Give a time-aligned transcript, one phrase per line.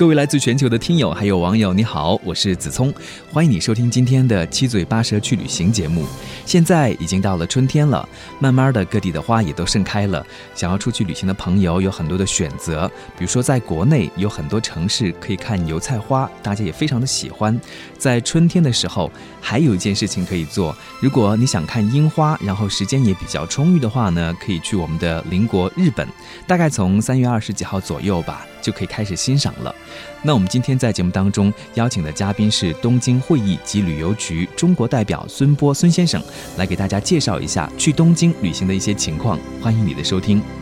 [0.00, 2.90] 各位来自全球的听友还有网友，你好，我是子聪，
[3.30, 6.06] 欢迎你收听今天的七嘴八舌去旅行节目。
[6.46, 8.08] 现在已经到了春天了，
[8.38, 10.24] 慢慢的各地的花也都盛开了。
[10.54, 17.60] 想要出去旅行的朋友有很多的选择，比如说在国内有很多城市可以看油菜花，大家也非常的喜欢。
[17.98, 26.08] 在春天的时候，还有一件事情可以做，如果你想看樱花，然后时间也比较充裕的话呢，可以去我们的邻国日本，
[26.46, 28.46] 大概从三月二十几号左右吧。
[28.60, 29.74] 就可以开始欣赏了。
[30.22, 36.22] 那我们今天在节目当中邀请的嘉宾是东京会议及旅游局中国代表孙波孙先生，
[36.56, 39.38] 来给大家介绍一下去东京旅行的一些情况。
[39.62, 40.59] 欢迎你的收听。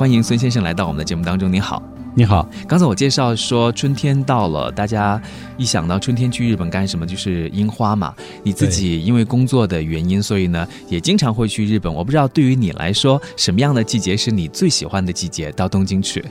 [0.00, 1.52] 欢迎孙先生来到我们的节目当中。
[1.52, 1.82] 你好，
[2.14, 2.48] 你好。
[2.66, 5.20] 刚才我介绍说春天到了，大家
[5.58, 8.14] 一想到春天去日本干什么，就是樱花嘛。
[8.42, 11.92] 你自己因为工作的原因，所以呢也经常会去日本。
[11.92, 15.52] 我不知道对于你来说，什么样的季节是你最喜欢的季节？
[15.52, 16.24] 到东京去？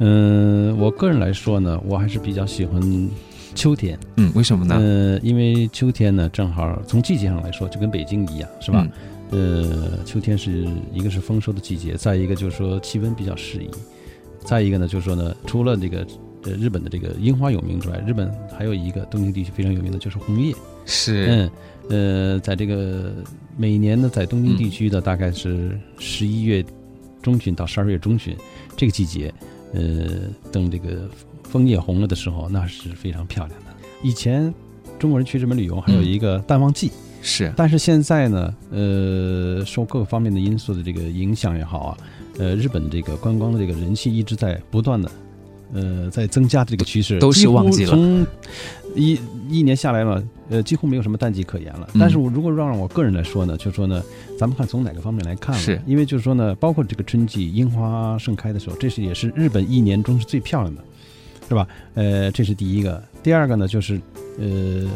[0.00, 3.08] 嗯，我个人来说呢，我还是比较喜欢
[3.54, 3.96] 秋天。
[4.16, 4.74] 嗯，为什么呢？
[4.74, 8.84] 呃，因为秋天呢，正好从季节上来说，就跟北京一样，是吧？
[9.30, 13.68] 呃，秋天是一个是丰收的季节，再一个就是说气温比较适宜，
[14.38, 16.06] 再一个呢就是说呢，除了这个
[16.44, 20.54] 呃日本的这个樱花有名之外，日本还有一个东京地区非常有名的就是红叶。
[20.84, 21.50] 是，
[21.88, 23.12] 嗯，呃，在这个
[23.56, 26.64] 每年呢，在东京地区的大概是十一月
[27.20, 28.36] 中旬到十二月中旬
[28.76, 29.34] 这个季节，
[29.72, 30.06] 呃，
[30.52, 31.10] 等这个
[31.42, 33.66] 枫叶红了的时候，那是非常漂亮的。
[34.04, 34.54] 以前
[35.00, 36.92] 中国人去日本旅游还有一个淡旺季。
[37.26, 41.98] 是，但是现在呢，呃，受各个方面的因素的这个影响也好啊，
[42.38, 45.10] 呃，日本这个观光的这个人气一直在不断的，
[45.74, 47.90] 呃，在增加这个趋势，都是旺季了。
[47.90, 48.24] 从
[48.94, 49.18] 一
[49.50, 51.88] 一年下来嘛，呃，几乎没有什么淡季可言了。
[51.98, 54.00] 但是我如果让我个人来说呢，就说呢，
[54.38, 55.52] 咱们看从哪个方面来看？
[55.56, 60.84] 是因为就是说呢，包括这个春季樱花盛开的时候，这是也是日本一年中是最漂亮的，
[61.48, 61.66] 是吧？
[61.94, 63.02] 呃，这是第一个。
[63.20, 64.00] 第二个呢，就是
[64.38, 64.88] 呃。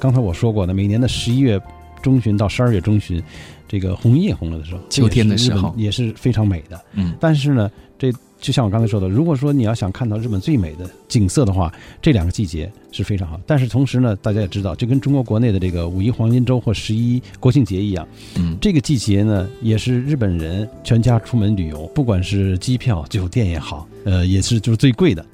[0.00, 1.60] 刚才我说过的，每年的十一月
[2.02, 3.22] 中旬到十二月中旬，
[3.66, 6.80] 这个红叶红了的时候，秋天的时候也是非常美的。
[6.94, 13.40] 嗯，但是呢，这就像我刚才说的，如果说你要想看到日本最美的景色的话，这两个季节是非常好。
[13.44, 18.06] 但是同时呢，大家也知道，就跟中国国内的这个五一黄金周或十一国庆节一样，
[18.36, 25.26] 嗯，这个季节呢，也是日本人全家出门旅游，不管是机票、酒店也好，呃，也是就是最贵的。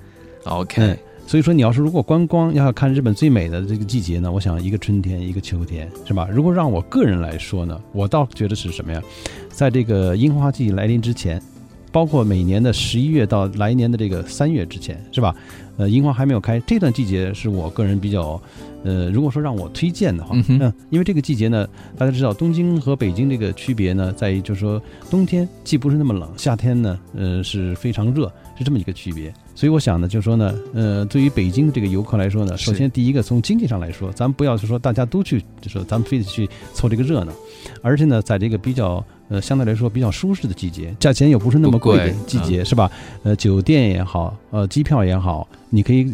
[0.45, 0.97] OK。
[1.27, 6.29] 所以说，你要是如果观光要看日本最美的这个季节呢，我想一个春天，一个秋天，是吧？
[6.31, 9.03] 如果让我个人来说呢，我倒觉得是什么呀？
[9.49, 11.43] 在这个樱花季来临之前，
[11.91, 15.35] 包括每年的十一月到来年的这个三月之前，是吧？
[15.77, 18.41] 呃，樱花还没有开，这段季节是我个人比较，
[18.85, 24.81] 呃，如果说让我推荐的话，嗯，因为这个季节呢，大家知道东京和北京这个区别呢，在于就是说
[25.11, 29.35] 冬天既不是那么冷，夏天呢，呃，是非常热，是这么一个区别。
[29.55, 37.33] 所以我想呢，就是说呢，呃，对于北京的这个游客来说呢，首先第一个从经济上来说，咱们不要就说大家都去，就说咱们非得去凑这个热闹，
[37.81, 42.91] 而且呢，在这个比较呃相对来说比较舒适的季节，价钱又不是那么贵的季节，是吧？
[43.23, 46.13] 呃，酒店也好，呃，机票也好，你可以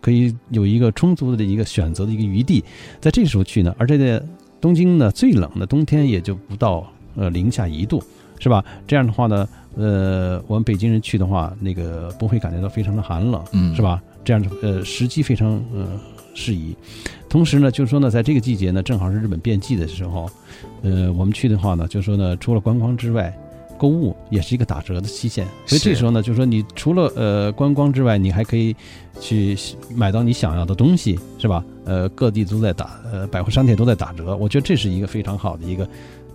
[0.00, 2.62] 可以有一个充足的一个选择的一个余地，
[3.00, 4.24] 在这时候去呢，而且在，
[4.60, 8.02] 东京呢最冷的冬天也就不到呃零下一度。
[8.38, 8.64] 是吧？
[8.86, 14.02] 这样的话呢，呃，我们北京人去的话，那个不会感觉到非常的寒冷，嗯，是吧？
[14.24, 15.86] 这样的呃时机非常呃
[16.34, 16.74] 适宜。
[17.28, 20.30] 同时呢，就是说呢，在这个季节呢，正好是日本变季的时候，
[20.82, 23.36] 呃，我们去的话呢，就是说呢，除了观光之外，
[23.78, 25.46] 购物也是一个打折的期限。
[25.66, 28.74] 所以这时候呢，就是说你除了呃观光之外，你还可以
[29.20, 29.56] 去
[29.94, 31.62] 买到你想要的东西，是吧？
[31.84, 34.34] 呃，各地都在打，呃，百货商店都在打折。
[34.36, 35.86] 我觉得这是一个非常好的一个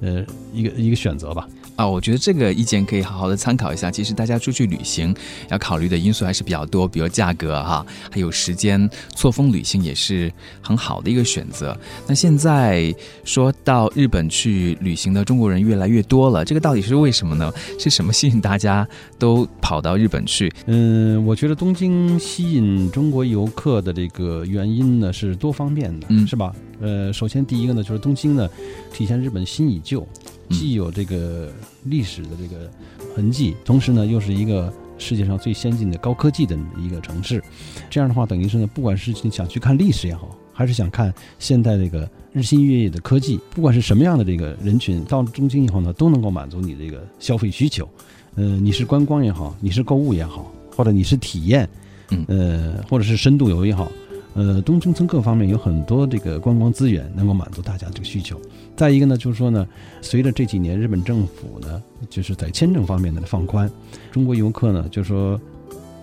[0.02, 1.48] 呃一个一个选择吧。
[1.78, 3.90] 啊，我觉得这个意见可以好好的参考一下。
[3.90, 5.16] 其实大家出去旅行
[5.50, 10.32] 要考虑的因素还是比较多，比如价格哈，还有时间，错峰旅行也是
[10.62, 11.76] 很好的一个选择。
[12.08, 12.94] 那现在
[13.24, 17.52] 说到日本去旅行的中国人越来越多了，这个到底是为什么呢？
[17.80, 18.88] 是什么吸引大家
[19.18, 20.52] 都跑到日本去？
[20.66, 26.54] 嗯，我觉得东京吸引中国游客的这个原因呢，是多方面的，嗯是吧？
[26.82, 28.50] 呃，首先第一个呢，就是东京呢，
[28.92, 30.02] 体现日本新与旧，
[30.50, 31.50] 嗯既有这个
[31.86, 32.70] 历史的这个
[33.16, 37.42] 痕迹，同时呢，又是一个世界上最先进的高科技的一个城市。
[37.90, 47.88] 这样的话，等于是呢，不管是你想去看历史也好，还是想看现代这个日新月异的科技，不管是什么样的这个人群到东京以后呢，都能够满足你这个消费需求。
[48.36, 51.70] 呃，你是观光也好，你是购物也好，或者你是体验，
[52.10, 53.92] 嗯呃，或者是深度游也好，
[54.34, 58.40] 呃，东京村各方面有很多这个观光资源能够满足大家这个需求。
[58.78, 59.68] 再一个呢，就是说呢，
[60.02, 63.70] 随着这几年日本政府呢，就是在签证方面的放宽，
[64.10, 65.40] 中国游客呢，就说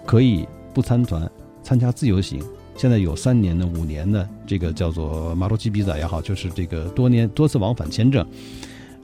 [0.05, 1.31] 可以不参团，
[1.63, 2.43] 参加自由行。
[2.77, 8.25] 现在有三年的、五年的这个叫做马路基比仔也好，就是这个多年多次往返签证。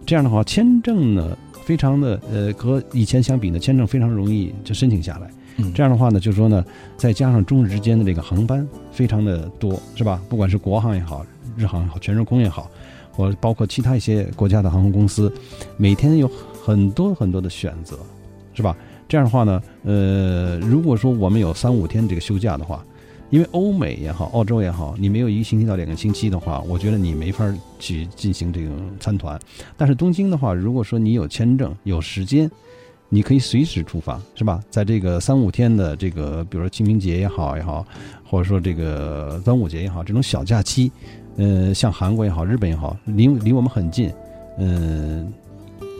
[0.05, 5.31] 这样的话，签证呢非常的呃和以前相比呢，签证非常容易就申请下来。
[5.57, 6.65] 嗯这样的话呢，就是说呢，
[6.97, 10.21] 再加上中日之间的这个航班非常的多，是吧？
[10.29, 11.25] 不管是国航也好，
[11.57, 12.71] 日航也好，全日空也好，
[13.13, 15.33] 或包括其他一些国家的航空公司，
[15.77, 16.29] 每天有
[16.65, 17.99] 很多很多的选择，
[18.53, 18.77] 是吧？
[19.07, 22.85] 这样的话呢，呃，如果说我们有三五天这个休假的话，
[23.31, 27.45] 因为欧美也好，澳洲也好，你没有一个星期到两个星期的话，我觉得你没法
[27.79, 29.39] 去进行这种参团。
[29.77, 32.51] 但是东京的话，如果说你有签证、有时间，
[33.09, 34.63] 你可以随时出发，是吧？
[34.71, 37.87] 在这个三五天的这个，比如说清明节也好也好，
[38.25, 40.91] 或者说这个端午节也好，这种小假期，
[41.37, 44.11] 呃，像韩国也好，日本也好，离离我们很近，
[44.59, 45.33] 嗯、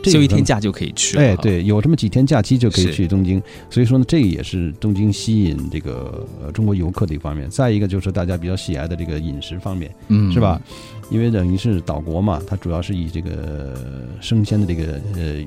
[0.03, 1.23] 这休一天假就可以去了。
[1.23, 7.49] 哎，，对，有这么几天假期就可以去东京，所以说呢，这个也是东京吸引这个呃中国游客的一方面。
[7.49, 10.61] 再一个就是大家比较喜爱的这个饮食方面，嗯，是吧？？
[11.09, 13.73] 因为等于是岛国嘛，它主要是以这个
[14.19, 15.45] 生鲜的这个呃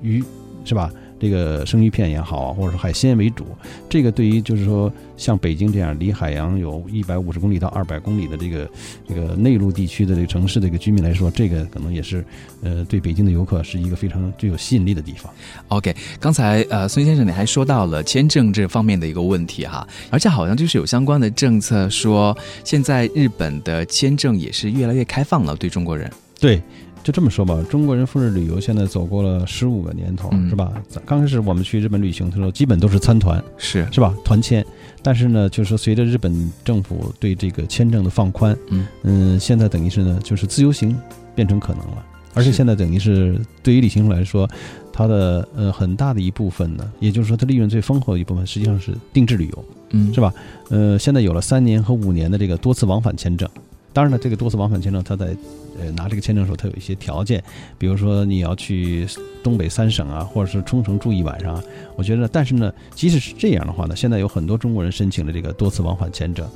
[0.00, 0.22] 鱼
[0.64, 0.90] 是吧？
[1.20, 3.44] 这个生鱼片也好，或者说海鲜为主，
[3.88, 8.70] 这个对于就是说像北京这样离海洋有一百五十公里到二百公里的这个
[9.08, 12.24] 这个内陆地区的这个城市的一个居民来说，这个可能也是
[12.62, 15.28] 呃对北京的游客是一个非常具有吸引力的地方。
[15.66, 26.08] OK，刚才呃孙先生你还说到了签证这方面的一个问题哈，而且好像就是有相关的政策说，现在日本的签证也是越来越开放了，对中国人。
[26.40, 26.62] 对，
[27.02, 30.72] 就这么说吧，中国人赴日旅游现在走过了十五个年头，嗯是吧？
[31.06, 34.14] 刚开始我们去日本旅行的时候，基本都是参团，是，是吧？
[34.24, 34.64] 团签。
[35.02, 40.94] 但是呢，就是说随着日本政府对这个签证的放宽，嗯嗯，现在等于是呢，就是自由行
[41.34, 42.04] 变成可能了。
[42.34, 44.48] 而且现在等于是对于旅行社来说，
[44.92, 49.64] 它的呃很大的一部分呢，也就是说它利润最丰厚的一部分，实际上是定制旅游。
[49.90, 50.32] 嗯，是吧？
[50.68, 53.48] 呃，现在有了三年和五年的这个多次往返签证。
[53.92, 55.34] 当然了，这个多次往返签证，它在
[55.80, 57.42] 呃拿这个签证的时候，它有一些条件，
[57.78, 59.06] 比如说你要去
[59.42, 61.62] 东北三省啊，或者是冲绳住一晚上。
[61.96, 66.46] 我觉得，但是呢，即使是这样的话呢，现在有很多中国人申请了这个多次往返签证。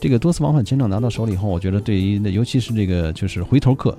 [0.00, 3.96] 这个多次往返签证拿到手里以后，我觉得对于尤其是这个就是回头客，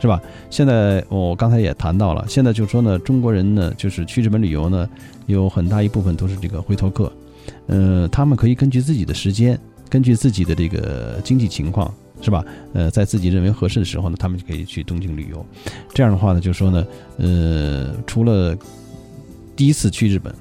[0.00, 0.20] 是吧？
[0.50, 4.88] 现在我刚才也谈到了，现在就说呢，中国人呢，就是去日本旅游呢，
[5.26, 7.12] 有很大一部分都是这个回头客。
[7.66, 9.58] 呃，他们可以根据自己的时间，
[9.88, 11.92] 根据自己的这个经济情况，
[12.22, 12.42] 是吧？
[12.72, 15.44] 呃，在自己认为合适的时候呢，他们就可以去东京旅游。
[15.92, 16.86] 这样的话呢，就说呢，
[17.18, 18.56] 呃，除了
[19.54, 20.32] 第一次去日本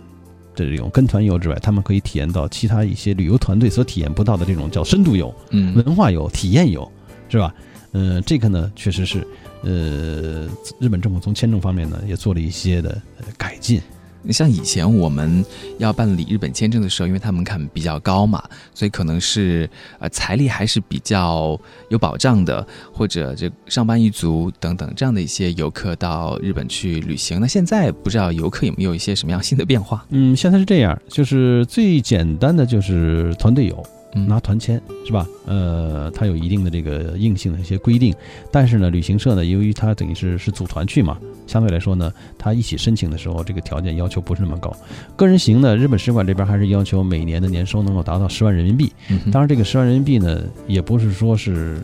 [0.56, 6.90] 的这种跟团游之外，他们可以体验到其他一些旅游团队所体验不到的这种叫深度游、嗯文化游、体验游，
[7.28, 7.54] 是吧？
[7.94, 9.28] 呃，这个呢，确实是，
[9.64, 10.48] 呃，
[10.80, 13.82] 日本政府从签证方面呢，也做了一些的、呃、改进。
[14.24, 15.44] 你像以前我们
[15.78, 21.60] 要办理日本签证的时候，因为它门槛比较高嘛，所以可能是呃财力还是比较
[21.90, 27.40] 有保障的，或者这上班一族等等这样的一些游客到日本去旅行。
[27.42, 30.06] 那现在不知道游客有没有一些什么样新的变化？
[30.10, 35.26] 嗯，现在是这样，就是最简单的就是团队游，拿团签是吧？
[35.46, 38.14] 呃，它有一定的这个硬性的一些规定，
[38.52, 44.76] 但是呢，旅行社呢，由于它等于是是组团去嘛，相对来说呢，它一起申请的时候，这个条件要求不是那么高。
[45.16, 48.92] 个人行呢，日本使馆这边还是要求每年的年收能够达到十万人民币。
[49.10, 51.82] 嗯当然，这个十万人民币呢，也不是说是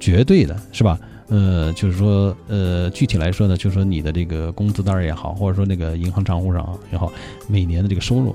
[0.00, 0.98] 绝对的，是吧？
[1.28, 7.12] 呃，就是说，呃，具体来说呢，就是说你的这个工资单儿也好，或者说那个银行账户上也好，
[7.46, 8.34] 每年的这个收入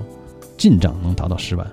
[0.56, 1.66] 进账能达到十万，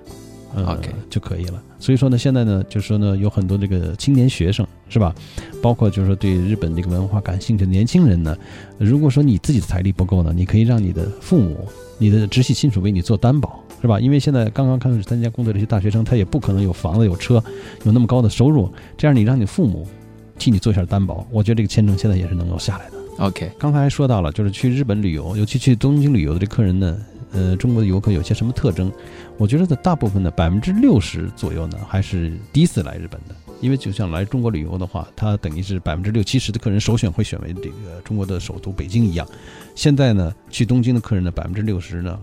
[0.54, 1.62] 呃 OK 就可以了。
[1.78, 5.14] 所以说呢，现在呢，就是说呢，有很多这个青年学生，是吧？
[5.60, 8.36] 包括就是说对日本这个文化感兴趣的年轻人呢，
[8.78, 11.66] 如果说你自己的财力不够呢，你可以让你的父母、
[11.98, 13.98] 你的直系亲属为你做担保，是吧？
[13.98, 17.42] 因为现在刚刚开始参加工作的这些大学生，他也不可能有房子、有车、
[17.84, 19.86] 有那么高的收入，这样你让你父母
[20.38, 22.96] 替你做一下担保，我觉得这个签证现在也是能够下来的。
[23.18, 26.96] OK，刚才还说到了，就是去日本旅游，尤其去东京旅游的这客人呢，
[27.32, 28.92] 呃，中国的游客有些什么特征？
[29.38, 33.34] 我觉得的大部分呢，百分之六十左右呢，还是第一次来日本的。
[33.60, 39.24] 因为就像来中国旅游的话，它等于是百分之六七十的客人首选会选为这个中国的首都北京一样。
[39.76, 42.18] 现在呢，去东京的客人呢，百分之六十呢，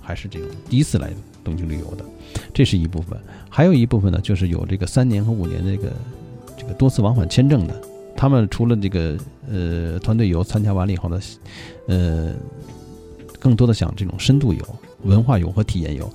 [0.00, 1.10] 还是这种第一次来
[1.42, 2.04] 东京旅游的，
[2.52, 3.18] 这是一部分。
[3.50, 5.92] 还有一部分呢，就是有这个三年和五年这个
[6.56, 7.74] 这个多次往返签证的，
[8.16, 9.18] 他们除了这个
[9.50, 11.20] 呃团队游参加完了以后呢，
[11.88, 12.32] 呃，
[13.44, 14.64] 更多的想这种深度游、
[15.02, 16.10] 文化游和体验游。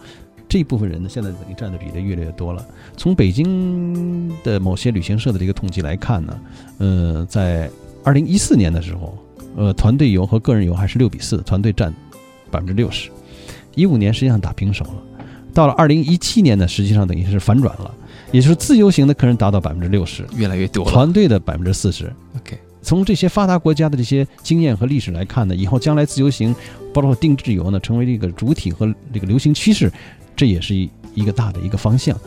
[0.48, 2.66] 这一部分人呢，现在等于占的比例越来越多了。
[2.98, 6.40] 从北京的某些旅行社的这个统计来看呢，
[6.80, 7.70] 呃，在
[8.04, 9.16] 二零一四年的时候，
[9.56, 11.94] 呃，团队游和个人游还是六比四，团队占
[12.50, 13.12] 百分之六十。
[13.76, 15.04] 一五年实际上打平手了，
[15.54, 17.94] 到了二零一七年呢，实际上等于是反转了，
[18.32, 20.92] 也就是自由行的客人达到百分之六十，越来越多了。
[20.92, 22.12] 团队的百分之四十。
[22.36, 26.56] OK，从这些发达国家的这些经验和历史来看呢，以后将来自由行，
[26.94, 29.92] 包括定制游呢，成为这个主体和这个流行趋势。
[30.36, 32.18] 这也是一一个大的一个方向，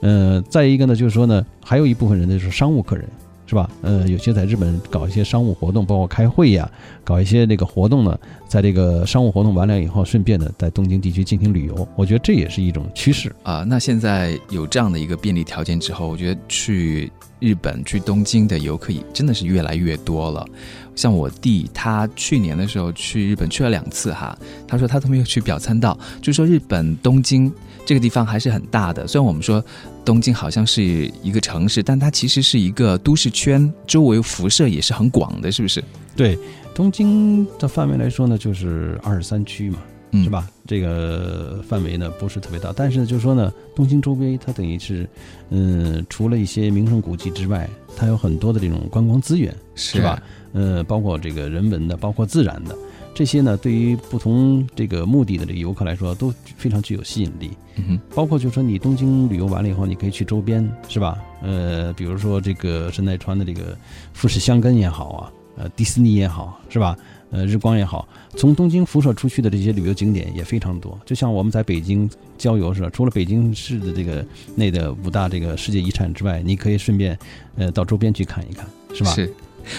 [0.00, 3.04] 呃，再一个呢，就是说呢，还有一部分人呢就是商务客人，
[3.48, 3.68] 是吧？
[3.82, 6.70] 呃，有些在日本搞一些商务活动，包括开会呀，
[7.02, 13.64] 搞一些这个活动呢，在这个商务活动完了以后，顺便呢在东京地区进行旅游，我觉得这也是一种趋势啊。
[13.66, 17.10] 那现在有这样的一个便利条件之后，我觉得去
[17.40, 20.46] 日本、去东京的游客也真的是越来越多了。
[20.94, 27.52] 像我弟，他去年的时候去日本去了两次哈，他说他都没有去表参道，就说日本东京
[27.86, 29.06] 这个地方还是很大的。
[29.06, 29.64] 虽然我们说
[30.04, 35.82] 东京好像是一个城市，但它其实是一个都市圈，周围辐射也是很广的，是不是？
[36.16, 36.36] 对，
[36.74, 39.78] 东京的范围来说呢，就是二十三区嘛，
[40.10, 40.48] 嗯、是吧？
[40.66, 45.08] 这个范围呢不是特别大，但是就是说呢，东京周边它等于是，
[45.50, 50.22] 嗯，除了一些名胜古迹之外，它有很多的这种观光资源，是吧？
[50.52, 52.74] 呃，包括这个人文的，包括自然的，
[53.14, 57.50] 这些呢，对于不同这个目的的这个游客来说，都非常具有吸引力。
[57.76, 61.18] 嗯哼，包括就是说，你东京旅游完了以后，你可以去周边，是吧？
[61.42, 63.76] 呃，比如说这个神奈川的这个
[64.14, 66.96] 富士箱根也好啊，呃，迪士尼也好，是吧？
[67.30, 70.98] 呃，日光也好，从东京辐射出去的这些旅游景点也非常多。
[71.04, 72.08] 就像我们在北京
[72.38, 77.18] 郊游似的，除了北京市的这个内的五大这个世界遗产之外，你可以顺便
[77.56, 79.10] 呃到周边去看一看，是吧？
[79.12, 79.32] 是。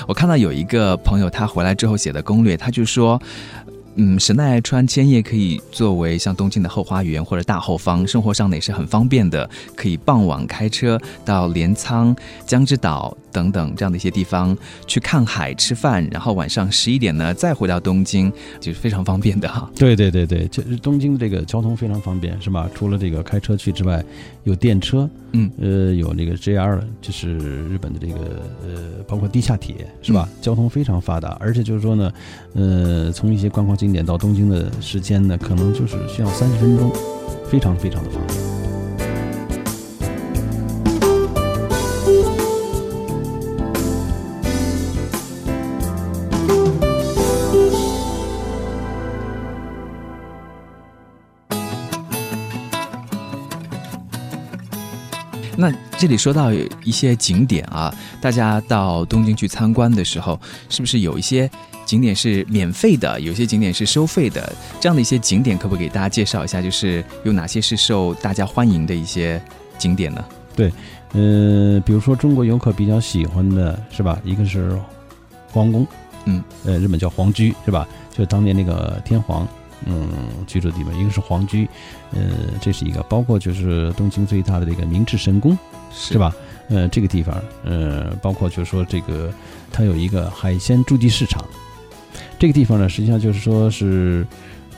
[0.07, 3.19] 我看到有一个朋友，他回来之后写的攻略，他就说，
[3.95, 12.15] 嗯，神奈川千叶可以作为像东京的后花园或者大后方，生活上呢也是很方便的，可以傍晚开车到镰仓、
[12.45, 14.57] 江之岛等等这样的一些地方
[14.87, 19.69] 去看海、吃饭，然后晚上十一点呢再回到东京，就是非常方便的哈。
[19.75, 22.69] 对对对对，就是东京这个交通非常方便，是吧？
[22.73, 24.03] 除了这个开车去之外，
[24.43, 30.27] 有电车，嗯，呃，有那个 JR，就是日本的这个呃，包括地下铁，是吧？
[30.41, 32.11] 交通非常发达，而且就是说呢，
[32.53, 36.91] 呃，从一些观光景点到东京的时间呢，可能就是需要三十分钟，
[37.45, 38.58] 非常非常的方便。
[55.59, 56.53] 那这里说到
[56.85, 60.39] 一些景点啊，大家到东京去参观的时候，
[60.69, 61.51] 是不是有一些
[61.85, 64.53] 景点是免费的，有些景点是收费的？
[64.79, 66.61] 这样的一些景点，可不可以给大家介绍一下？
[66.61, 69.41] 就是有哪些是受大家欢迎的一些
[69.77, 70.23] 景点呢？
[70.55, 70.71] 对，
[71.11, 74.17] 呃，比如说中国游客比较喜欢的是吧？
[74.23, 74.79] 一个是
[75.51, 75.85] 皇宫，
[76.23, 77.85] 嗯，呃，日本叫皇居是吧？
[78.17, 79.45] 就当年那个天皇。
[79.85, 80.09] 嗯，
[80.45, 81.67] 居住的地方一个是皇居，
[82.11, 82.21] 呃，
[82.61, 85.57] 这是一个，包括就是东京最大的这个明治神宫，
[85.91, 86.35] 是是吧？
[86.69, 89.31] 呃，这个地方，呃，包括就是说这个
[89.71, 91.43] 它有一个海鲜驻地市场，
[92.37, 94.25] 这个地方呢，实际上就是说是，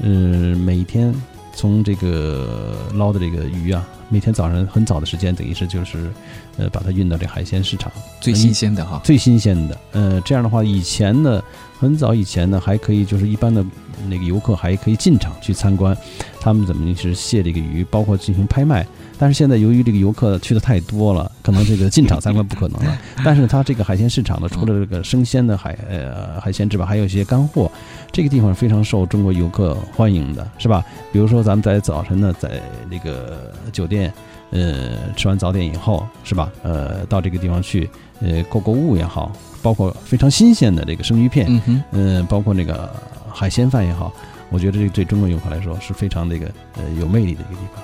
[0.02, 0.10] 呃，
[0.56, 1.14] 每天
[1.54, 6.12] 从这个捞的这个鱼啊，每天早上很早的时间，等于是就是，
[6.58, 11.44] 呃，把它运到这海鲜市场，最新鲜的哈，最新鲜的，呃，这样的话，以前呢，
[11.80, 13.66] 很早以前呢，还可以就是一般的。
[14.10, 15.96] 那个游客还可以进场去参观，
[16.40, 18.84] 他们怎么是卸这个鱼，包括进行拍卖。
[19.16, 22.98] 但是现在由于这个游客去的太多了，可能这个进场参观不可能了。
[23.24, 27.70] 但是它这个海鲜市场呢，除了这个生鲜的海呃海鲜之外，还有一些干货。
[28.12, 30.84] 这个地方非常受中国游客欢迎的，是吧？
[31.12, 34.12] 比如说咱们在早晨呢，在那个酒店
[34.52, 36.50] 呃吃完早点以后，是吧？
[36.64, 37.90] 呃，到这个地方去
[38.22, 39.32] 呃购购物也好，
[39.62, 42.90] 包括非常新鲜的这个生鱼片，嗯包括那个。
[43.34, 44.14] 海鲜饭也好，
[44.50, 47.82] 我觉得这对中国游客来说是非常那个呃有魅力的一个地方。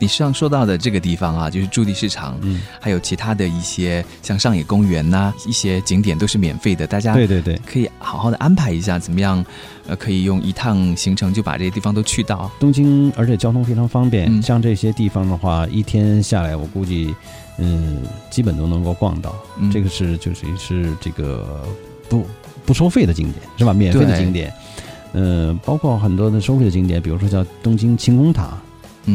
[0.00, 9.44] 你上说到的这个地方啊，就是驻地市场，嗯，还有其他的一些像上野公园呐、一些景点都是免费的，大家对对对，可以好好的安排一下，怎么样？
[9.86, 12.50] 呃，可以用一趟行程就把这些地方都去到。
[12.58, 17.14] 东京而且交通非常方便，嗯像这些地方的话，一天下来我估计，
[17.58, 19.34] 嗯，基本都能够逛到。
[19.58, 21.62] 嗯这个是就是是这个
[22.08, 22.26] 不
[22.64, 23.74] 不收费的景点是吧？
[23.74, 24.52] 免费的景点，
[25.12, 28.56] 呃，包括很多的收费的景点，比如说叫东京晴空塔，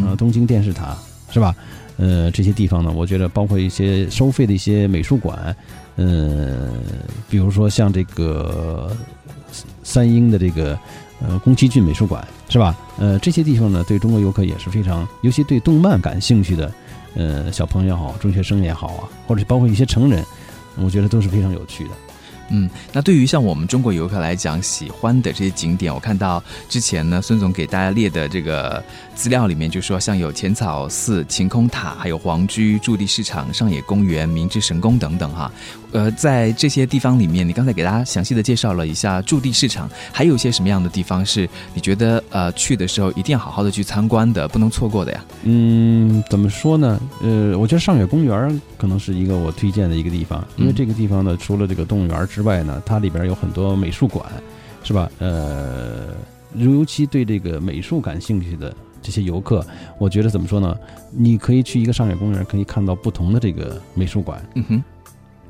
[0.03, 0.97] 呃，东京电视塔
[1.29, 1.55] 是吧？
[1.97, 5.55] 呃，这些地方呢，我觉得包括一些收费的一些美术馆，
[5.95, 6.69] 呃，
[7.29, 8.95] 比如说像这个
[9.81, 10.77] 三英的这个
[11.25, 12.75] 呃宫崎骏美术馆是吧？
[12.97, 16.71] 呃，这些地方呢，对中国游客也是非常，尤其对动漫感兴趣的，
[17.15, 20.21] 呃，小朋友也好，中学生也好啊，或者包括一些成人，
[20.77, 21.91] 我觉得都是非常有趣的。
[22.49, 28.83] 嗯，那对于像我们中国游客来讲，喜欢的这些景点，我看到之前呢，孙总给大家列的这个
[29.15, 35.51] 资料里面就说，像有浅草寺、晴空塔，还有皇居、驻地市场、上野公园、明治神宫等等哈。
[35.95, 45.25] 呃，在这些地方里面，你刚才给大家详细的介绍了一下驻地市场，还有一些什么样的地方是你觉得呃去的时候一定要好好的去参观的，不能错过的呀？
[45.43, 46.99] 嗯，怎么说呢？
[47.21, 54.25] 呃，我觉得上野公园可能是一个我推荐的一个地方，因为嗯这个地方呢，除了这个动物园之外呢，它里边有很多美术馆，
[54.83, 55.09] 是吧？
[55.19, 56.07] 呃，
[56.55, 59.65] 尤其对这个美术感兴趣的这些游客，
[59.97, 60.75] 我觉得怎么说呢？
[61.11, 64.83] 你可以去一个上野公园，可以看到不同的这个美术馆，嗯哼，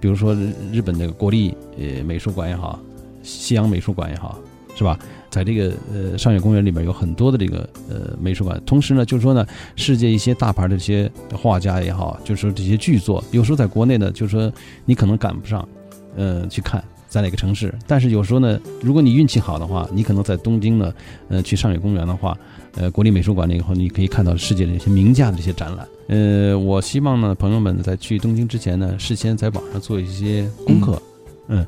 [0.05, 0.37] 比如说
[0.71, 2.79] 日本的国立呃美术馆也好，
[3.23, 4.37] 西洋美术馆也好，
[4.75, 4.99] 是吧？
[5.31, 9.43] 在这个呃上野公园里面有很多的这个呃美术馆，同时呢，就是说呢，
[9.75, 14.53] 世界一些大牌的这些画家也好，就是说这些巨作，有时候在国内呢，就是说
[14.85, 15.67] 你可能赶不上，
[16.15, 16.83] 呃，去看
[17.15, 20.93] 在哪个城市，但是有时候呢，如果你运气好的话，你可能在东京呢，
[21.29, 22.37] 呃，去上野公园的话，
[22.73, 25.87] 呃，国立美术馆那以后，你可以看到世界的一些名家的这些展览。
[26.09, 31.01] 呃，我希望呢，朋友们在去东京之前呢，事先在网上做一些功课，
[31.47, 31.65] 嗯。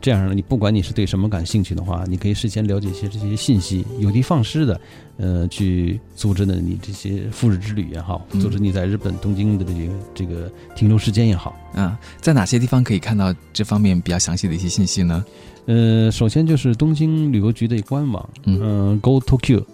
[0.00, 4.80] 这样呢，你不管你是对什么感兴趣的话，你可以事先了解一些这些信息，有的放矢的，
[5.16, 9.80] 呃，去组织呢你这些赴日之旅也好，嗯组织你在日本东京的这个
[10.14, 11.56] 这个停留时间也好。
[11.74, 15.24] 啊，在哪些地方可以看到这方面比较详细的一些信息呢？
[15.66, 19.64] 呃，首先就是东京旅游局的官网，嗯嗯、g o Tokyo，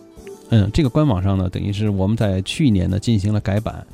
[0.51, 3.87] 嗯，这个官网上呢，等于是我们在去年呢进行了改版，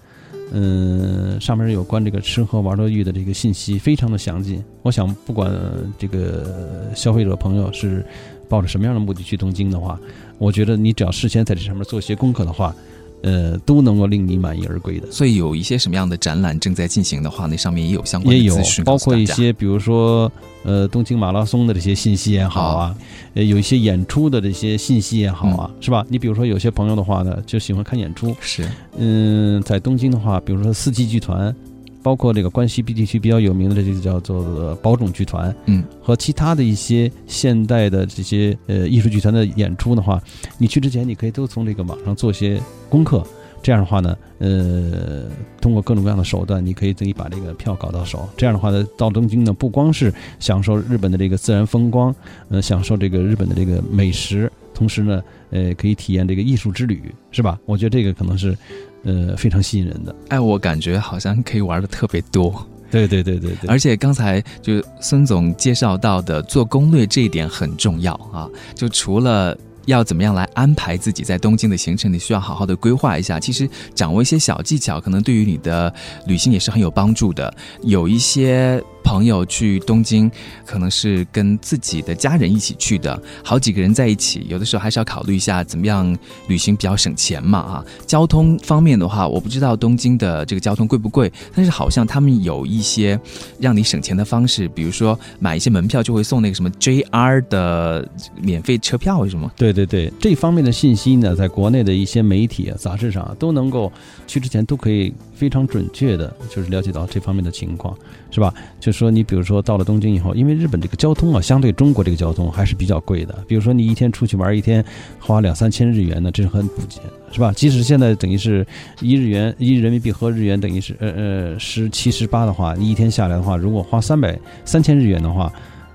[0.54, 4.62] 嗯，上面有关这个吃喝玩乐欲的这个信息非常的详尽。
[4.82, 5.50] 我想，不管
[5.98, 8.04] 这个消费者朋友是
[8.48, 9.98] 抱着什么样的目的去东京的话，
[10.36, 12.74] 我觉得你只要事先在这上面做一些功课的话，
[13.22, 15.10] 呃，都能够令你满意而归的。
[15.10, 20.30] 所以有一些什么样的展览正在进行的话，那上面也有相关也有的资讯，包括一些，比如说
[20.64, 22.96] 呃东京马拉松的这些信息也好啊，
[23.34, 26.04] 呃有一些演出的这些信息也好啊，是吧？
[26.08, 28.68] 你比如说有些朋友的话呢，就喜欢看演出，是。
[28.96, 31.54] 嗯，在东京的话，比如说四季剧团，
[32.02, 40.22] 包括这个关西 B 地区比较有名的这个叫做宝冢剧团，嗯，和其他的一些现代的这些呃艺术剧团的演出的话，
[40.58, 43.24] 你去之前你可以都从这个网上做些功课。
[43.64, 45.22] 这样的话呢，呃，
[45.60, 48.28] 通过各种各样的手段，你可以自己把这个票搞到手。
[48.36, 52.12] 这样的话呢，到东京呢，不光是享受日本的这个自然风光，
[52.48, 57.56] 呃，享受这个日本的这个美食，同时呢，呃，可以体验这个艺术之旅，是吧？
[57.64, 58.58] 我觉得这个可能是，
[59.04, 60.14] 呃，非常吸引人的。
[60.28, 69.56] 哎，我感觉好像可以玩的特别多，对对对对对，而且刚才就孙总介绍到的做攻略这一点很重要啊，就除了。
[69.86, 72.12] 要怎么样来安排自己在东京的行程？
[72.12, 73.40] 你需要好好的规划一下。
[73.40, 75.92] 其实掌握一些小技巧，可能对于你的
[76.24, 77.52] 旅行也是很有帮助的。
[77.82, 80.30] 有一些朋友去东京，
[80.64, 87.84] 可能是跟自己的家人一起去的，好几个人在一起，有的时候还是要考虑一下怎么样旅行比较省钱嘛啊。
[88.06, 93.18] 交通方面的话，我不知道东京的这个交通贵不贵，但是好像他们有一些
[93.58, 98.08] 让你省钱的方式，比如说买一些门票就会送那个什么 JR 的
[98.40, 99.50] 免费车票，是吗？
[99.56, 103.90] 对对对，这方面的信息呢，在国内的一些媒体啊、杂志上都能够
[104.26, 107.98] 去之前都可以非常准确的，就是了解到这方面的情况，
[108.30, 108.54] 是吧？
[108.78, 113.36] 就说你比如说到了东京以后，因为日本这个交通啊，相对中国这个交通还是比较贵的。
[113.48, 114.84] 比如说你一天出去玩一天，
[115.18, 117.52] 花两三千日元呢，这是很普及的，是吧？
[117.56, 118.64] 即使现在等于是
[119.00, 125.52] 一日元一人民币和日元等于是呃呃十七十八的话，你一天下来的话，如果花三百三千日元的话，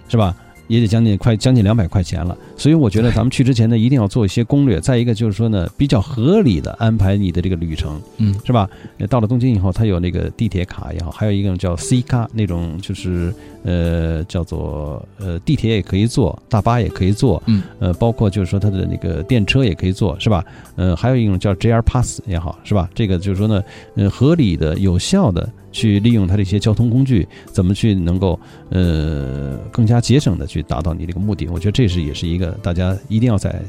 [0.09, 0.35] 是吧？
[0.67, 2.37] 也得将近快将近两百块钱了。
[2.55, 4.79] 所以我觉得咱们去之前呢，一定要做一些攻略。
[4.79, 8.69] 再一个就是说呢，比较合理的安排你的这个旅程，嗯，是吧？
[9.09, 20.43] 到了东京以后，它有那个地铁卡也好，还有一个叫 C 卡那种，就是呃叫做呃地铁也可以坐，大巴也可以坐，嗯，呃包括就是说它的那个电车也可以坐，是吧？
[20.75, 22.89] 呃，还有一种叫 JR Pass 也好，是吧？
[22.93, 23.63] 这个就是说呢，
[23.95, 31.47] 呃，合理的、有效的去利用它的一些交通工具，怎么去能够呃更加节省的去达到你这个目的？
[31.47, 33.61] 我觉得这是也是一个大家一定要在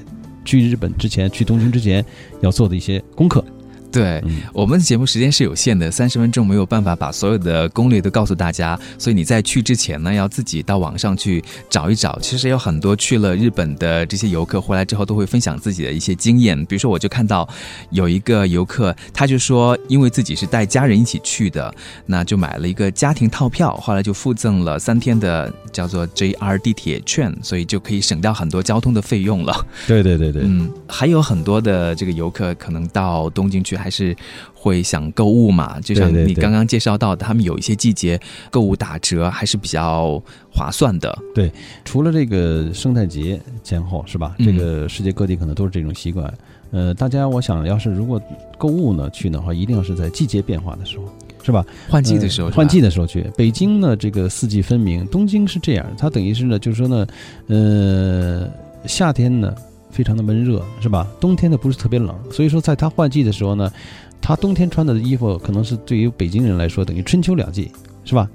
[0.44, 2.04] 去日本之前、去东京之前
[2.40, 3.44] 要做的一些功课。
[3.90, 4.22] 对
[4.52, 12.18] 我们的节目时间是有限的，三十分钟没有办法把所有的攻略都告诉大家，所以你在去之前呢，要自己到网上去找一找。
[12.20, 16.62] 其实有很多去了日本的这些游客回来之后，都会分享自己的一些经验。
[16.66, 17.48] 比如说，我就看到
[17.90, 21.74] 有一个游客，他就说，因为自己是带家人一起去的，
[22.04, 29.66] 那就买了一个家庭套票，后来就附赠了三天的叫做 JR 地铁券，所以就可以省掉很多交通的费用了。
[29.86, 33.77] 对对对对，嗯，还有很多的这个游客可能到东京去。
[33.78, 34.14] 还是
[34.52, 41.16] 会想购物嘛，就像你刚刚介绍到的，他们有一些季节购物打折还是比较划算的。
[41.34, 41.50] 对，
[41.84, 44.34] 除了这个圣诞节前后是吧？
[44.38, 46.32] 这个世界各地可能都是这种习惯。
[46.70, 48.20] 呃，大家我想要是如果
[48.58, 51.04] 购物呢去的话，一定要是在季节变化的时候，
[51.42, 51.64] 是吧？
[51.88, 53.24] 换季的时候，换季的时候去。
[53.36, 57.06] 北京呢，这个四季分明；东京是这样，它等于是呢，就是说呢，
[57.46, 58.50] 呃，
[58.86, 59.54] 夏天呢。
[59.90, 61.06] 非常的闷热，是吧？
[61.20, 63.72] 冬天呢不是特别冷，所以说在它换季的时候呢，
[64.20, 67.70] 它冬天穿的衣服可能是对于北京人来说等于春秋两季，
[68.04, 68.28] 是吧？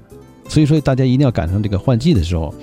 [0.46, 2.54] 所以说大家一定要赶上这个换季的时候，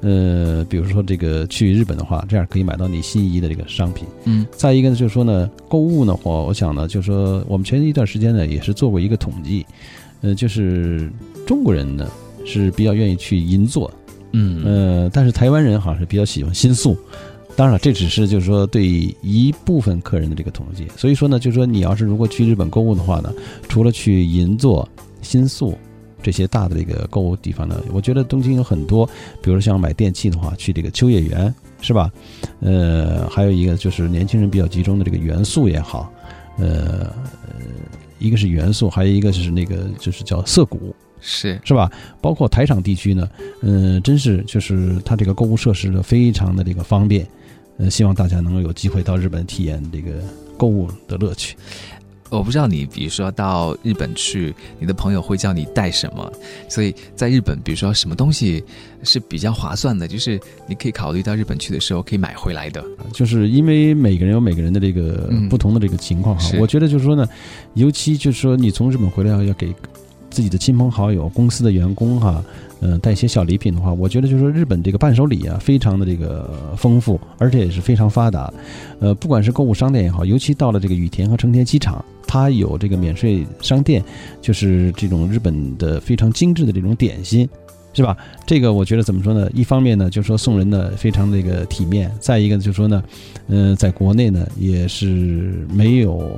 [0.00, 4.08] 呃，比如说这个去日本的话，这样可以买到你心仪的这个商品。
[4.24, 4.44] 嗯。
[4.50, 9.64] 再一个呢，就是说呢，购物的话我想呢，就是说我们前一段时间呢也是做过一个统计，
[10.22, 11.08] 呃，就是
[11.46, 12.10] 中国人呢
[12.44, 13.88] 是比较愿意去银座，
[14.32, 16.98] 嗯，呃，但是台湾人好像是比较喜欢新宿。
[17.58, 18.86] 当然了，这只是就是说对
[19.20, 20.86] 一部分客人的这个统计。
[20.96, 23.34] 所以说呢，就是说你要是如果去日本购物的话呢，
[23.68, 24.88] 除了去银座、
[25.22, 25.76] 新宿
[26.22, 29.04] 这些大的这个购物地方呢，我觉得东京有很多，
[29.42, 32.12] 比如像买电器的话，去这个秋叶原是吧？
[32.60, 36.12] 呃，还有一个就是年轻人比较集中的这个元素也好，
[36.58, 37.12] 呃，
[38.20, 41.90] 一个是元素，还有一个就是那个就是叫涩谷，是是吧？
[42.20, 43.28] 包括台场地区呢，
[43.62, 47.26] 嗯，真是就是它这个购物设施呢非常的这个方便。
[47.78, 50.12] 呃，希望大家能够有机会到日本体验这个
[50.56, 51.56] 购物的乐趣。
[52.30, 56.30] 我不知道你，比如说到日本去，你的朋友会叫你带什么？
[56.68, 58.62] 所以在日本，比如说什么东西
[59.02, 62.84] 是比较划算的，就是你可以考虑到日本去的时候可以买回来的。
[63.14, 66.50] 就是因为每个人有每个人的这个不同的这个情况哈。
[66.58, 67.26] 我觉得就是说呢，
[67.72, 69.74] 尤其就是说你从日本回来要给
[70.30, 72.42] 自己的亲朋好友、公司的员工哈。
[72.80, 78.54] 嗯，带一些小礼品的话，我觉得就是说日本这个伴手礼啊，非常的这个丰富，而且也是非常发达。
[79.00, 84.00] 呃，不管是购物商店也好，尤其到了这个羽田和成田机场，它有这个免税商店，
[84.40, 87.48] 就是这种日本的非常精致的这种点心，
[87.94, 88.16] 是吧？
[88.46, 89.50] 这个我觉得怎么说呢？
[89.52, 93.02] 一方面呢，就是说送人呢非常这个体面；再一个呢就是说呢，
[93.48, 96.30] 嗯，在国内呢也是没有。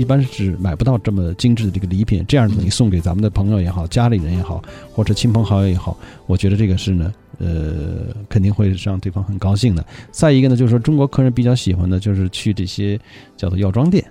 [0.00, 4.62] 一般是买不到这么精致的这个礼品，这样子你送给咱们的朋友也好，家里人也好，
[4.94, 5.94] 或者亲朋好友也好，
[6.26, 9.84] 我觉得这个是呢，呃，肯定会让对方很高兴的。
[10.10, 12.98] 再一个呢，就是说中国客人比较喜欢的，就是去这些
[13.36, 14.02] 叫做药妆店，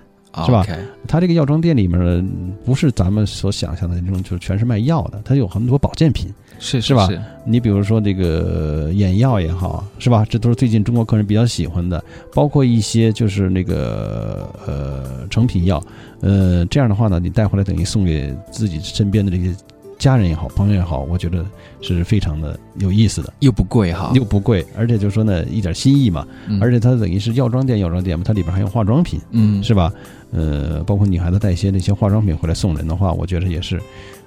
[0.46, 0.64] 是吧？
[1.08, 2.24] 他这个药妆店里面
[2.64, 6.32] 不是咱们所想象的那种，就是全是卖药的，它有很多保健品。
[6.60, 7.08] 是是吧？
[7.44, 10.24] 你比如说这个眼药也好，是吧？
[10.28, 15.82] 这都是最近中国客人比较喜欢的，包括一些就是那个呃成品药，
[16.20, 19.56] 呃这样的话呢，你带回来等于送给自己身边的这些
[19.98, 21.44] 家人也好，朋友也好，我觉得
[21.80, 26.26] 是非常的有意思的，又不贵哈，又不贵，而且就是说呢一点心意嘛，
[26.60, 29.90] 而且它等于是药妆店，药妆店嘛，它里边还有化妆品，嗯，是吧？
[30.30, 33.80] 呃，包括女孩子带一些那些化妆品回来送人的话，我觉得也是。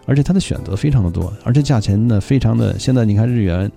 [0.05, 2.77] 而且它的选择非常的多，而且价钱呢非常的。
[2.77, 3.71] 现在你看日元，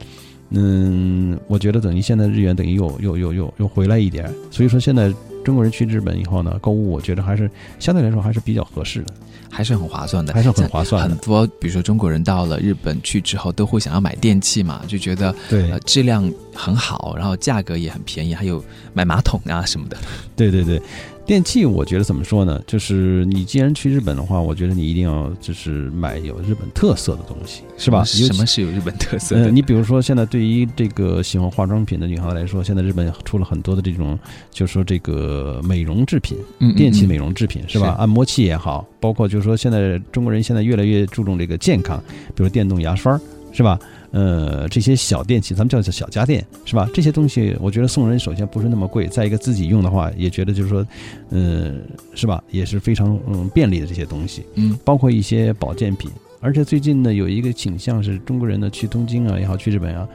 [0.51, 4.31] 嗯，我觉得等于现在日元等于又又又又又回来一点。
[4.51, 5.13] 所以说现在
[5.45, 9.15] 中国人去日本以后呢，购物我觉得还是相对来说还是比较合适的，
[9.51, 11.09] 还是很划算的，还是很划算。
[11.09, 18.63] 很多比如说中国人到了日本去之后，都会想要买电器嘛，就觉得对质量很好，然后价格也很便宜，还有
[18.93, 19.97] 买马桶啊什么的。
[20.35, 20.81] 对对对。
[21.27, 22.63] 电器，我觉得怎么说呢？
[22.69, 28.05] 就是你既然去日本的话，我觉得你一定要就是买有日本特色的东西，是吧？
[28.05, 29.51] 什么是有日本特色的？
[29.51, 34.17] 你比如说，现在对于这个喜欢化妆品的女孩子来说，现在日本出了很多的这种，
[34.53, 36.39] 就是说这个美容制品，
[36.77, 37.97] 电器美容制品，是吧？
[37.99, 42.01] 按摩器也好，包括就是说现在中国人现在越来越注重这个健康，
[42.37, 43.21] 比如电动牙刷。
[43.53, 43.79] 是吧？
[44.17, 46.89] 呃，这些小电器，咱们叫叫小家电，是吧？
[46.95, 50.87] 这些东西，我觉得送人首先不是那么贵，再一个自己用的话，也觉得就是说，
[51.29, 51.75] 呃，
[52.15, 52.43] 是吧？
[52.51, 56.11] 也是非常嗯便利的这些东西，嗯，包括一些保健品。
[56.41, 60.09] 而且最近呢，有一个倾向是中国人呢去东京啊也好，去日本啊，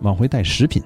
[0.00, 0.82] 往回带食品，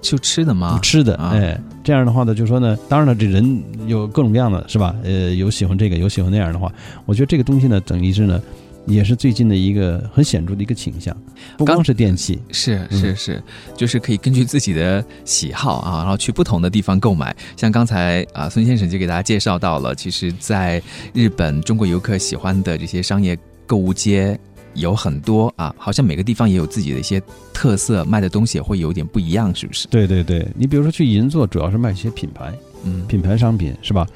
[0.00, 0.78] 就吃的吗？
[0.80, 4.94] 吃的，啊哎，这样的话呢，就说呢，当然了，这人有各种各样的，是吧？
[5.02, 6.72] 呃，有喜欢这个，有喜欢那样的话，
[7.06, 8.40] 我觉得这个东西呢，等于是呢，
[8.88, 11.16] 也是最近的一个很显著的一个倾向，
[11.56, 13.42] 不光是电器，是嗯是是，
[13.76, 17.34] 就是可以根据自己的喜好啊，然后去不同的地方购买。
[17.56, 24.38] 像刚才啊，孙先生就给大家介绍到了，其实在日本中国游客喜欢的这些商业购物街
[24.74, 27.20] 有很多啊，好像每个地方也有自己的一些
[27.52, 29.86] 特色，卖的东西也会有点不一样，是不是？
[29.88, 32.52] 对对对，你比如说去银座，主要是卖一些品牌
[32.84, 34.06] 嗯，品牌商品，是吧？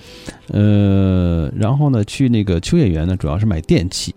[0.49, 4.15] 呃，然后呢，去那个秋叶原呢，主要是买电器，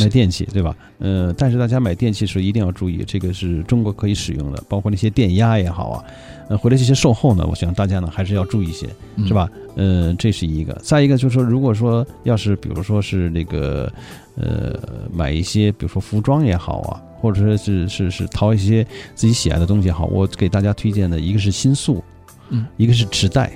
[0.00, 0.76] 买电器，对吧？
[0.98, 6.04] 呃，但是大家买电器时候一定要注意，这个是中国可以使用的，包括那些电压也好啊，
[6.48, 8.86] 呃，回来这些售后呢，我想大家呢还是要注意一些，
[9.16, 9.48] 嗯是吧？
[9.76, 10.72] 呃，这是一个。
[10.82, 13.92] 再一个就是说，如果说要是比如说是那个
[14.36, 14.78] 呃
[15.12, 18.84] 买一些，比如说服装也好啊，或者说是是是淘一些
[19.14, 22.02] 自己喜爱的东西也好，我给大家推荐的一个是新宿，
[22.50, 23.52] 嗯，一个是池袋。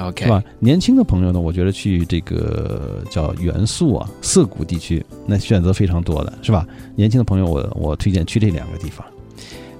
[0.00, 0.42] OK 是吧？
[0.58, 6.66] 年轻的朋友呢，我觉得去这个叫元素啊、涩谷地区，那选择非常多的，是吧？
[6.96, 9.04] 年轻的朋友我，我推荐去这两个地方。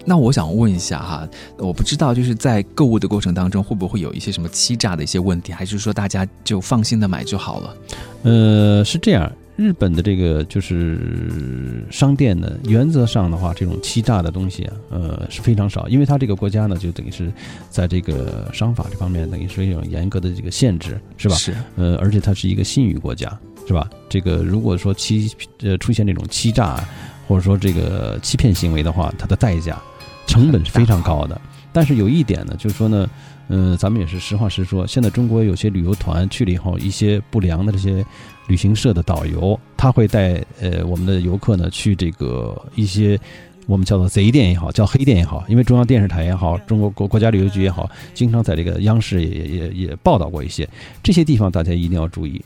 [0.04, 1.28] 那我想问一下哈，
[1.58, 7.76] 我不知道就是在购物的过程当中，会不会有一些什么欺诈的一些问题，还是说大家就放心的买就好了？
[8.22, 17.30] 呃，是这样，日本的这个就是商店呢，原则上的话，这种欺诈的东西啊，呃是非常少，因为它这个国家呢，就等于是
[17.68, 21.34] 在这个商法这方面，等于是一种严格的这个限制，是吧？
[21.34, 23.88] 是，呃，而且它是一个信誉国家，是吧？
[24.08, 25.30] 这个如果说欺
[25.62, 26.82] 呃出现这种欺诈
[27.28, 29.78] 或者说这个欺骗行为的话，它的代价
[30.26, 31.38] 成本是非常高的。
[31.72, 33.08] 但是有一点呢，就是说呢，
[33.48, 38.04] 嗯、咱们也是实话实说，现在中国有些旅游团去了以后，一些不良的这些
[38.46, 43.18] 旅行社的导游，他会带呃我们的游客呢去这个一些。
[43.66, 50.68] 我们叫做贼店也好，叫黑店也好，因为中央电视台也好，中国国国家旅游局也好，经常在这个央视也也也也报道过一些
[51.04, 52.42] 这些地方，大家一定要注意。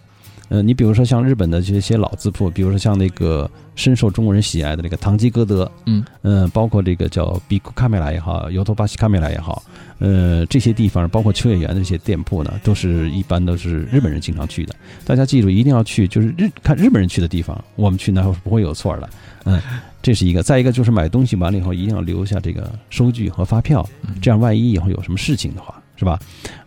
[0.50, 9.62] 呃，你比如说像日本的这些老字铺，比如说像那个深受中国人喜爱的那个唐吉诃德，嗯呃，包括这个叫比库卡梅拉也好，尤托巴西卡梅拉也好，
[9.98, 14.74] 呃，这些地方包括秋叶原的这些店铺呢，都是一般都是日本人经常去的。
[15.04, 19.08] 大家记住，一定要去，就是日看日本人去的地方，我们去那不会有错的。
[19.44, 19.60] 嗯，
[20.02, 20.42] 这是一个。
[20.42, 23.86] 再一个就是买东西完了以后，一定要留下这个收据和发票，
[24.20, 26.18] 这样万一以后有什么事情的话，是吧？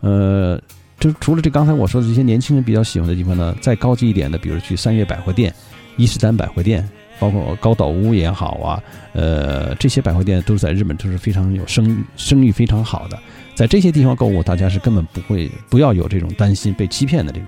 [0.01, 0.59] 呃。
[0.99, 5.53] 就除了这刚才我说的这些年轻人比较喜欢的地方呢，再高级一点的，比如去三月百货店、
[5.95, 6.87] 伊势丹百货店，
[7.19, 8.83] 包括高岛屋也好啊，
[9.13, 13.19] 呃，这些百货店都是在日本都是非常有声声誉非常好的，
[13.55, 17.47] 在这些地方购物，大家是根本不会不要有这种担心被欺骗的这种。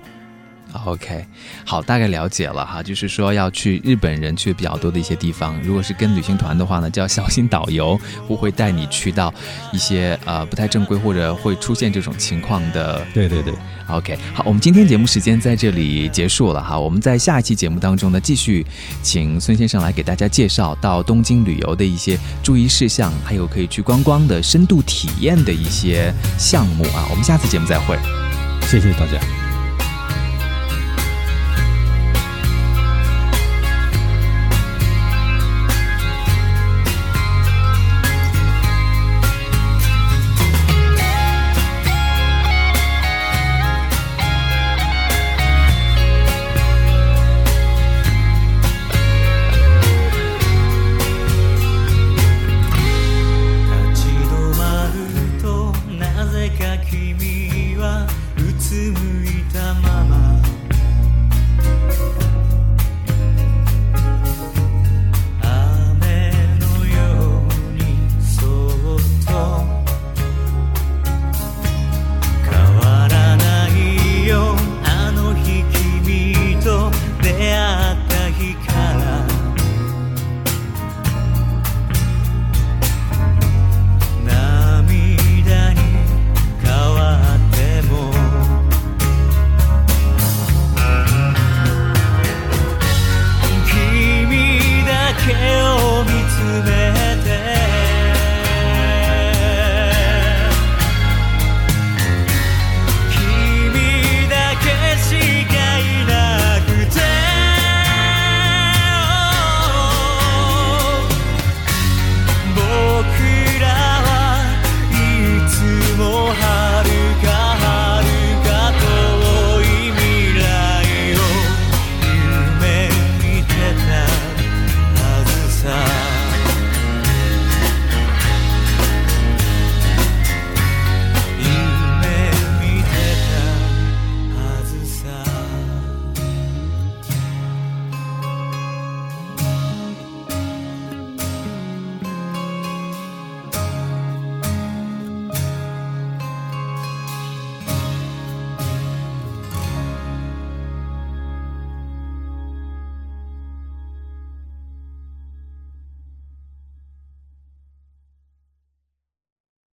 [0.84, 1.24] OK，
[1.64, 9.32] 好，大概了解了哈，就是说要去日本人去比较多的一些地方，如果是跟旅行团的话呢，就要小心导游不会带你去到
[9.72, 13.04] 一些呃不太正规或者会出现这种情况的。
[13.12, 13.52] 对对对
[13.88, 18.64] ，OK，好，我们今天节目时间在这里结束了哈，我们在下一期节目当中呢，继续
[19.02, 27.98] 请孙先生来给大家介绍到东京旅游的一些注意事项，还有可以去观光的深度体验的一些项目啊，我们下次节目再会。
[28.62, 29.49] 谢谢大家。